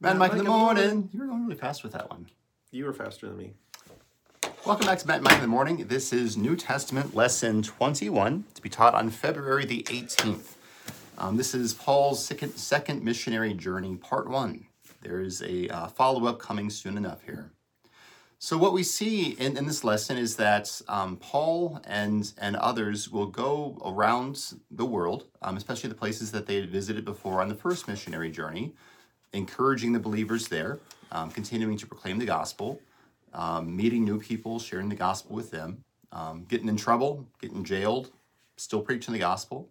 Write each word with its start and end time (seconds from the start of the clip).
Matt 0.00 0.10
and 0.12 0.20
Mike 0.20 0.30
in 0.30 0.38
the 0.38 0.44
morning. 0.44 1.08
You 1.12 1.18
were 1.18 1.26
going 1.26 1.44
really 1.44 1.58
fast 1.58 1.82
with 1.82 1.90
that 1.90 2.08
one. 2.08 2.28
You 2.70 2.84
were 2.84 2.92
faster 2.92 3.26
than 3.26 3.36
me. 3.36 3.54
Welcome 4.64 4.86
back 4.86 5.00
to 5.00 5.08
Matt 5.08 5.16
and 5.16 5.24
Mike 5.24 5.34
in 5.34 5.40
the 5.40 5.48
morning. 5.48 5.88
This 5.88 6.12
is 6.12 6.36
New 6.36 6.54
Testament 6.54 7.16
lesson 7.16 7.62
21 7.64 8.44
to 8.54 8.62
be 8.62 8.68
taught 8.68 8.94
on 8.94 9.10
February 9.10 9.64
the 9.64 9.82
18th. 9.88 10.54
Um, 11.18 11.36
this 11.36 11.52
is 11.52 11.74
Paul's 11.74 12.24
second, 12.24 12.54
second 12.54 13.02
missionary 13.02 13.54
journey, 13.54 13.96
part 13.96 14.30
one. 14.30 14.66
There 15.02 15.20
is 15.20 15.42
a 15.42 15.68
uh, 15.68 15.88
follow 15.88 16.26
up 16.26 16.38
coming 16.38 16.70
soon 16.70 16.96
enough 16.96 17.24
here. 17.24 17.50
So, 18.38 18.56
what 18.56 18.72
we 18.72 18.84
see 18.84 19.30
in, 19.30 19.56
in 19.56 19.66
this 19.66 19.82
lesson 19.82 20.16
is 20.16 20.36
that 20.36 20.80
um, 20.86 21.16
Paul 21.16 21.80
and, 21.84 22.32
and 22.38 22.54
others 22.54 23.10
will 23.10 23.26
go 23.26 23.76
around 23.84 24.52
the 24.70 24.86
world, 24.86 25.24
um, 25.42 25.56
especially 25.56 25.88
the 25.88 25.96
places 25.96 26.30
that 26.30 26.46
they 26.46 26.60
had 26.60 26.70
visited 26.70 27.04
before 27.04 27.40
on 27.42 27.48
the 27.48 27.56
first 27.56 27.88
missionary 27.88 28.30
journey, 28.30 28.74
encouraging 29.32 29.92
the 29.92 29.98
believers 29.98 30.48
there, 30.48 30.80
um, 31.12 31.30
continuing 31.30 31.76
to 31.76 31.86
proclaim 31.86 32.18
the 32.18 32.26
gospel, 32.26 32.80
um, 33.32 33.74
meeting 33.76 34.04
new 34.04 34.18
people, 34.18 34.58
sharing 34.58 34.88
the 34.88 34.94
gospel 34.94 35.34
with 35.34 35.50
them, 35.50 35.84
um, 36.12 36.44
getting 36.48 36.68
in 36.68 36.76
trouble, 36.76 37.26
getting 37.40 37.64
jailed, 37.64 38.10
still 38.56 38.80
preaching 38.80 39.12
the 39.12 39.20
gospel, 39.20 39.68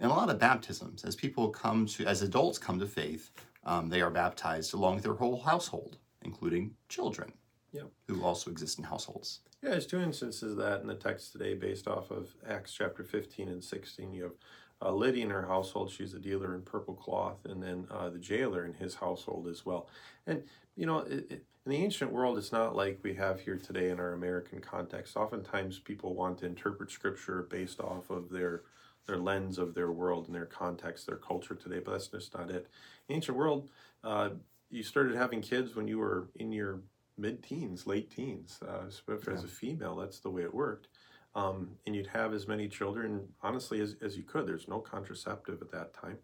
and 0.00 0.10
a 0.10 0.14
lot 0.14 0.28
of 0.28 0.38
baptisms. 0.38 1.04
As 1.04 1.14
people 1.16 1.48
come 1.48 1.86
to, 1.86 2.04
as 2.06 2.22
adults 2.22 2.58
come 2.58 2.78
to 2.80 2.86
faith, 2.86 3.30
um, 3.64 3.88
they 3.88 4.00
are 4.00 4.10
baptized 4.10 4.74
along 4.74 4.96
with 4.96 5.04
their 5.04 5.14
whole 5.14 5.40
household, 5.40 5.96
including 6.22 6.74
children 6.88 7.32
Yep. 7.72 7.90
who 8.08 8.22
also 8.22 8.50
exist 8.50 8.78
in 8.78 8.84
households. 8.84 9.40
Yeah, 9.62 9.70
there's 9.70 9.86
two 9.86 10.00
instances 10.00 10.52
of 10.52 10.58
that 10.58 10.80
in 10.82 10.86
the 10.86 10.94
text 10.94 11.32
today 11.32 11.54
based 11.54 11.88
off 11.88 12.10
of 12.10 12.34
Acts 12.48 12.72
chapter 12.72 13.02
15 13.02 13.48
and 13.48 13.62
16. 13.62 14.12
You 14.12 14.22
have 14.24 14.34
uh, 14.82 14.92
Lydia 14.92 15.24
in 15.24 15.30
her 15.30 15.46
household, 15.46 15.90
she's 15.90 16.14
a 16.14 16.18
dealer 16.18 16.54
in 16.54 16.62
purple 16.62 16.94
cloth, 16.94 17.44
and 17.44 17.62
then 17.62 17.86
uh, 17.90 18.10
the 18.10 18.18
jailer 18.18 18.64
in 18.64 18.74
his 18.74 18.94
household 18.96 19.48
as 19.48 19.64
well. 19.64 19.88
And, 20.26 20.42
you 20.76 20.86
know, 20.86 20.98
it, 20.98 21.26
it, 21.30 21.44
in 21.64 21.72
the 21.72 21.78
ancient 21.78 22.12
world, 22.12 22.38
it's 22.38 22.52
not 22.52 22.76
like 22.76 23.00
we 23.02 23.14
have 23.14 23.40
here 23.40 23.56
today 23.56 23.90
in 23.90 23.98
our 23.98 24.12
American 24.12 24.60
context. 24.60 25.16
Oftentimes 25.16 25.80
people 25.80 26.14
want 26.14 26.38
to 26.38 26.46
interpret 26.46 26.90
scripture 26.90 27.46
based 27.50 27.80
off 27.80 28.10
of 28.10 28.30
their 28.30 28.62
their 29.06 29.18
lens 29.18 29.58
of 29.58 29.72
their 29.74 29.92
world 29.92 30.26
and 30.26 30.34
their 30.34 30.46
context, 30.46 31.06
their 31.06 31.16
culture 31.16 31.54
today, 31.54 31.78
but 31.78 31.92
that's 31.92 32.08
just 32.08 32.34
not 32.34 32.50
it. 32.50 32.66
In 33.08 33.14
ancient 33.14 33.36
world, 33.36 33.70
uh, 34.02 34.30
you 34.68 34.82
started 34.82 35.14
having 35.14 35.40
kids 35.40 35.76
when 35.76 35.86
you 35.86 35.98
were 35.98 36.28
in 36.34 36.50
your 36.50 36.80
mid-teens, 37.16 37.86
late 37.86 38.10
teens. 38.10 38.58
Uh, 38.66 38.90
if 39.08 39.28
as 39.28 39.44
a 39.44 39.48
female, 39.48 39.94
that's 39.94 40.18
the 40.18 40.30
way 40.30 40.42
it 40.42 40.52
worked. 40.52 40.88
Um, 41.36 41.68
and 41.84 41.94
you'd 41.94 42.06
have 42.06 42.32
as 42.32 42.48
many 42.48 42.66
children, 42.66 43.28
honestly, 43.42 43.82
as, 43.82 43.94
as 44.00 44.16
you 44.16 44.22
could. 44.22 44.46
There's 44.46 44.68
no 44.68 44.80
contraceptive 44.80 45.60
at 45.60 45.70
that 45.70 45.92
time, 45.92 46.16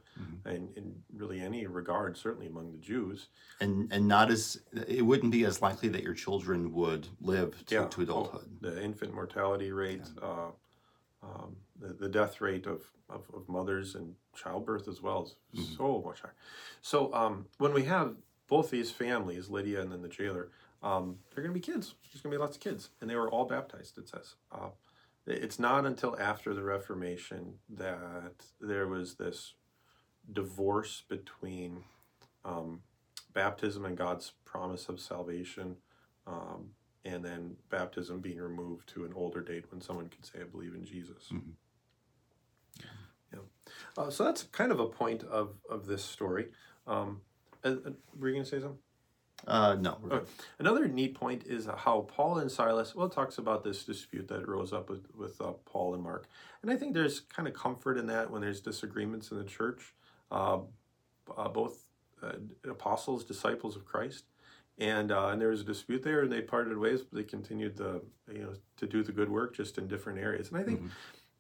and 0.47 0.71
in 0.75 0.95
really 1.15 1.39
any 1.39 1.67
regard, 1.67 2.17
certainly 2.17 2.47
among 2.47 2.73
the 2.73 2.79
Jews. 2.79 3.29
And 3.61 3.93
and 3.93 4.09
not 4.09 4.31
as 4.31 4.63
it 4.89 5.03
wouldn't 5.03 5.31
be 5.31 5.45
as 5.45 5.61
likely 5.61 5.91
that 5.91 6.03
your 6.03 6.15
children 6.15 6.73
would 6.73 7.09
live 7.21 7.63
to, 7.67 7.89
to 7.89 8.01
adulthood. 8.01 8.49
The 8.63 8.83
infant 8.83 9.13
mortality 9.13 9.71
rate, 9.71 10.07
uh, 10.23 10.51
um, 11.23 11.57
the, 11.79 11.93
the 11.93 12.09
death 12.09 12.41
rate 12.41 12.67
of, 12.67 12.81
of, 13.11 13.23
of 13.35 13.47
mothers 13.49 13.95
and 13.95 14.15
childbirth 14.35 14.89
as 14.89 15.03
well 15.03 15.31
is 15.53 15.77
so 15.77 16.03
much 16.07 16.23
higher. 16.23 16.35
So 16.81 17.13
um, 17.13 17.47
when 17.59 17.75
we 17.75 17.85
have 17.85 18.17
both 18.49 18.71
these 18.71 18.91
families, 18.91 19.51
Lydia 19.51 19.83
and 19.83 19.93
then 19.93 20.01
the 20.01 20.09
jailer, 20.09 20.49
um, 20.83 21.19
they're 21.35 21.45
going 21.45 21.55
to 21.55 21.61
be 21.61 21.73
kids. 21.73 21.95
There's 22.11 22.23
going 22.23 22.33
to 22.33 22.39
be 22.39 22.41
lots 22.41 22.57
of 22.57 22.63
kids. 22.63 22.91
And 23.01 23.11
they 23.11 23.17
were 23.17 23.31
all 23.31 23.45
baptized, 23.45 23.99
it 23.99 24.09
says. 24.09 24.35
Uh, 24.51 24.71
it's 25.27 25.59
not 25.59 25.87
until 25.87 26.17
after 26.19 26.55
the 26.55 26.63
Reformation 26.63 27.55
that 27.71 28.45
there 28.61 28.89
was 28.89 29.15
this 29.17 29.55
divorce 30.33 31.05
between 31.09 31.85
um, 32.45 32.83
baptism 33.33 33.85
and 33.85 33.97
God's 33.97 34.33
promise 34.45 34.89
of 34.89 35.01
salvation, 35.01 35.77
um, 36.27 36.71
and 37.05 37.25
then 37.25 37.57
baptism 37.71 38.21
being 38.21 38.39
removed 38.41 38.89
to 38.91 39.05
an 39.05 39.13
older 39.15 39.41
date 39.41 39.71
when 39.71 39.81
someone 39.81 40.09
could 40.09 40.25
say, 40.25 40.41
"I 40.41 40.45
believe 40.45 40.75
in 40.75 40.85
Jesus." 40.85 41.29
Mhm. 41.31 41.55
Yeah. 43.33 43.41
Uh, 43.97 44.11
so 44.11 44.25
that's 44.25 44.45
kind 44.45 44.73
of 44.73 44.81
a 44.81 44.87
point 44.89 45.25
of 45.25 45.59
of 45.69 45.87
this 45.87 46.05
story. 46.05 46.53
Um, 46.87 47.23
uh, 47.65 47.77
uh, 47.87 47.91
were 48.19 48.29
you 48.29 48.35
going 48.35 48.45
to 48.45 48.51
say 48.51 48.61
something? 48.61 48.83
Uh, 49.47 49.75
no. 49.75 49.99
Okay. 50.11 50.25
Another 50.59 50.87
neat 50.87 51.15
point 51.15 51.45
is 51.47 51.69
how 51.79 52.03
Paul 52.03 52.39
and 52.39 52.51
Silas, 52.51 52.95
well, 52.95 53.09
talks 53.09 53.39
about 53.39 53.65
this 53.65 53.85
dispute 53.85 54.29
that 54.29 54.47
rose 54.49 54.73
up 54.73 54.89
with, 54.89 55.07
with 55.17 55.41
uh, 55.41 55.53
Paul 55.65 55.95
and 55.95 56.03
Mark. 56.03 56.29
And 56.63 56.71
I 56.71 56.77
think 56.77 56.95
there's 56.95 57.21
kind 57.21 57.49
of 57.49 57.55
comfort 57.55 57.99
in 57.99 58.07
that 58.07 58.31
when 58.31 58.41
there's 58.41 58.61
disagreements 58.61 59.31
in 59.31 59.39
the 59.39 59.45
church. 59.45 59.95
Uh, 60.31 60.61
uh, 61.37 61.49
both 61.49 61.85
uh, 62.23 62.33
apostles, 62.69 63.25
disciples 63.25 63.77
of 63.77 63.85
Christ, 63.85 64.25
and 64.79 65.13
uh, 65.13 65.29
and 65.29 65.41
there 65.41 65.49
was 65.49 65.61
a 65.61 65.65
dispute 65.65 66.03
there, 66.03 66.23
and 66.23 66.33
they 66.33 66.41
parted 66.41 66.77
ways, 66.79 67.03
but 67.03 67.17
they 67.17 67.23
continued 67.23 67.77
to 67.77 68.01
you 68.33 68.43
know 68.43 68.55
to 68.79 68.87
do 68.87 69.03
the 69.03 69.13
good 69.13 69.29
work 69.31 69.55
just 69.55 69.79
in 69.79 69.87
different 69.87 70.19
areas. 70.19 70.49
And 70.49 70.57
I 70.59 70.63
think 70.63 70.81
Mhm. 70.83 70.91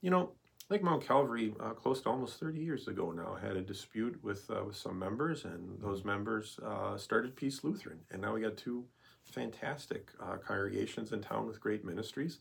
you 0.03 0.11
know 0.11 0.31
like 0.73 0.83
Mount 0.83 1.07
Calvary, 1.07 1.55
uh, 1.61 1.71
close 1.71 2.01
to 2.01 2.09
almost 2.09 2.41
30 2.41 2.59
years 2.59 2.89
ago 2.89 3.13
now, 3.13 3.37
had 3.41 3.59
a 3.59 3.61
dispute 3.61 4.19
with 4.25 4.51
uh, 4.51 4.65
with 4.65 4.75
some 4.75 4.99
members, 4.99 5.45
and 5.45 5.79
those 5.83 6.03
members 6.03 6.59
uh, 6.65 6.97
started 6.97 7.37
Peace 7.37 7.63
Lutheran, 7.63 7.99
and 8.11 8.23
now 8.23 8.33
we 8.33 8.41
got 8.41 8.57
two 8.57 8.87
fantastic 9.23 10.09
uh, 10.19 10.39
congregations 10.39 11.13
in 11.13 11.21
town 11.21 11.47
with 11.47 11.61
great 11.61 11.85
ministries 11.85 12.39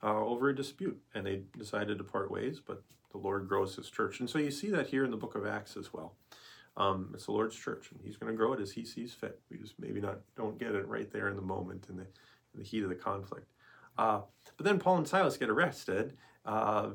uh, 0.00 0.24
over 0.24 0.48
a 0.48 0.54
dispute, 0.54 0.96
and 1.12 1.26
they 1.26 1.42
decided 1.58 1.98
to 1.98 2.04
part 2.04 2.30
ways, 2.30 2.60
but 2.64 2.84
the 3.10 3.18
Lord 3.18 3.48
grows 3.48 3.74
His 3.74 3.90
church, 3.90 4.20
and 4.20 4.30
so 4.30 4.38
you 4.38 4.52
see 4.52 4.70
that 4.70 4.86
here 4.86 5.04
in 5.04 5.10
the 5.10 5.16
Book 5.16 5.34
of 5.34 5.44
Acts 5.44 5.76
as 5.76 5.92
well. 5.92 6.14
Um, 6.76 7.10
it's 7.14 7.26
the 7.26 7.32
Lord's 7.32 7.56
church, 7.56 7.90
and 7.90 8.00
He's 8.04 8.16
going 8.16 8.32
to 8.32 8.36
grow 8.36 8.52
it 8.52 8.60
as 8.60 8.70
He 8.70 8.84
sees 8.84 9.12
fit. 9.12 9.40
We 9.50 9.58
just 9.58 9.74
maybe 9.80 10.00
not 10.00 10.20
don't 10.36 10.56
get 10.56 10.76
it 10.76 10.86
right 10.86 11.10
there 11.10 11.28
in 11.28 11.34
the 11.34 11.42
moment 11.42 11.86
in 11.88 11.96
the 11.96 12.06
in 12.54 12.60
the 12.60 12.64
heat 12.64 12.84
of 12.84 12.90
the 12.90 12.94
conflict. 12.94 13.48
Uh, 13.98 14.20
but 14.56 14.64
then 14.64 14.78
Paul 14.78 14.98
and 14.98 15.08
Silas 15.08 15.36
get 15.36 15.50
arrested 15.50 16.16
uh, 16.44 16.90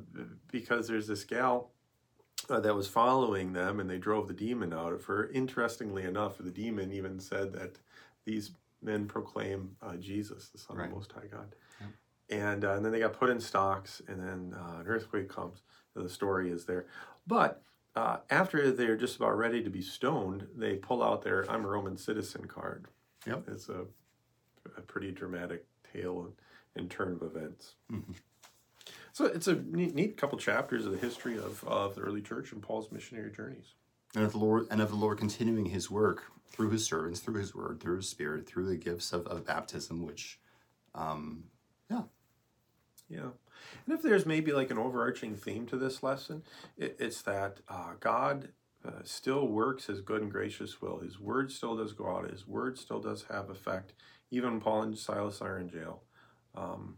because 0.51 0.87
there's 0.87 1.07
this 1.07 1.23
gal 1.23 1.71
uh, 2.49 2.59
that 2.59 2.75
was 2.75 2.87
following 2.87 3.53
them 3.53 3.79
and 3.79 3.89
they 3.89 3.97
drove 3.97 4.27
the 4.27 4.33
demon 4.33 4.73
out 4.73 4.93
of 4.93 5.05
her. 5.05 5.29
Interestingly 5.29 6.03
enough, 6.03 6.37
the 6.37 6.51
demon 6.51 6.91
even 6.91 7.19
said 7.19 7.53
that 7.53 7.77
these 8.25 8.51
men 8.81 9.07
proclaim 9.07 9.75
uh, 9.81 9.95
Jesus, 9.95 10.49
the 10.49 10.57
Son 10.57 10.79
of 10.79 10.89
the 10.89 10.95
Most 10.95 11.11
High 11.11 11.27
God. 11.31 11.55
Yep. 11.79 11.89
And, 12.29 12.65
uh, 12.65 12.73
and 12.73 12.85
then 12.85 12.91
they 12.91 12.99
got 12.99 13.13
put 13.13 13.29
in 13.29 13.39
stocks, 13.39 14.01
and 14.07 14.19
then 14.19 14.55
uh, 14.59 14.81
an 14.81 14.87
earthquake 14.87 15.29
comes. 15.29 15.61
The 15.95 16.09
story 16.09 16.51
is 16.51 16.65
there. 16.65 16.85
But 17.25 17.63
uh, 17.95 18.17
after 18.29 18.69
they're 18.71 18.95
just 18.95 19.15
about 19.15 19.35
ready 19.35 19.63
to 19.63 19.69
be 19.69 19.81
stoned, 19.81 20.47
they 20.55 20.75
pull 20.75 21.01
out 21.01 21.23
their 21.23 21.49
I'm 21.49 21.65
a 21.65 21.67
Roman 21.67 21.97
citizen 21.97 22.45
card. 22.45 22.85
Yep. 23.25 23.45
It's 23.47 23.69
a, 23.69 23.85
a 24.77 24.81
pretty 24.81 25.11
dramatic 25.11 25.65
tale 25.91 26.19
and, 26.21 26.33
and 26.75 26.91
turn 26.91 27.13
of 27.13 27.23
events. 27.23 27.73
Mhm. 27.91 28.13
So 29.17 29.25
it's 29.25 29.47
a 29.47 29.55
neat, 29.55 29.95
neat 29.95 30.15
couple 30.15 30.37
chapters 30.37 30.85
of 30.85 30.91
the 30.91 30.99
history 30.99 31.39
of, 31.39 31.63
of 31.63 31.95
the 31.95 32.01
early 32.01 32.21
church 32.21 32.51
and 32.51 32.61
Paul's 32.61 32.91
missionary 32.91 33.31
journeys. 33.31 33.73
And 34.13 34.23
of 34.23 34.31
the 34.31 34.37
Lord 34.37 34.67
and 34.69 34.79
of 34.79 34.89
the 34.89 34.95
Lord 34.95 35.17
continuing 35.17 35.65
his 35.65 35.89
work 35.89 36.25
through 36.51 36.69
his 36.69 36.85
servants, 36.85 37.19
through 37.19 37.39
his 37.39 37.55
word, 37.55 37.79
through 37.79 37.95
his 37.95 38.07
spirit, 38.07 38.45
through 38.45 38.67
the 38.67 38.75
gifts 38.75 39.13
of, 39.13 39.25
of 39.25 39.43
baptism, 39.43 40.05
which 40.05 40.39
um 40.93 41.45
yeah. 41.89 42.03
Yeah. 43.09 43.29
And 43.87 43.95
if 43.95 44.03
there's 44.03 44.27
maybe 44.27 44.51
like 44.51 44.69
an 44.69 44.77
overarching 44.77 45.35
theme 45.35 45.65
to 45.65 45.77
this 45.77 46.03
lesson, 46.03 46.43
it, 46.77 46.97
it's 46.99 47.23
that 47.23 47.61
uh, 47.67 47.93
God 47.99 48.49
uh, 48.85 49.01
still 49.03 49.47
works 49.47 49.87
his 49.87 49.99
good 49.99 50.21
and 50.21 50.31
gracious 50.31 50.79
will. 50.79 50.99
His 50.99 51.19
word 51.19 51.51
still 51.51 51.75
does 51.75 51.91
go 51.91 52.07
out, 52.07 52.29
his 52.29 52.47
word 52.47 52.77
still 52.77 52.99
does 52.99 53.25
have 53.31 53.49
effect, 53.49 53.93
even 54.29 54.61
Paul 54.61 54.83
and 54.83 54.95
Silas 54.95 55.41
are 55.41 55.57
in 55.57 55.69
jail. 55.69 56.03
Um, 56.53 56.97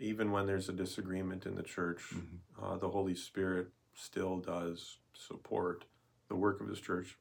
even 0.00 0.32
when 0.32 0.46
there's 0.46 0.68
a 0.68 0.72
disagreement 0.72 1.44
in 1.46 1.54
the 1.54 1.62
church, 1.62 2.02
Mhm. 2.14 2.38
uh, 2.60 2.76
the 2.78 2.88
Holy 2.90 3.14
Spirit 3.14 3.70
still 3.94 4.38
does 4.38 4.98
support 5.12 5.84
the 6.28 6.34
work 6.34 6.60
of 6.60 6.68
his 6.68 6.80
church, 6.80 7.18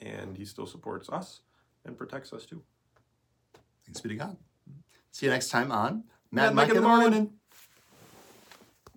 and 0.00 0.36
he 0.36 0.44
still 0.44 0.66
supports 0.66 1.08
us 1.08 1.42
and 1.84 1.96
protects 1.96 2.32
us 2.32 2.44
too. 2.44 2.64
Thanks 3.84 4.00
be 4.00 4.08
to 4.10 4.16
God. 4.16 4.36
See 5.12 5.26
you 5.26 5.30
next 5.32 5.50
time 5.50 5.70
on 5.70 6.04
Matt 6.32 6.48
and 6.48 6.56
Mike 6.56 6.68
in 6.70 6.74
the 6.74 6.80
morning. 6.82 7.38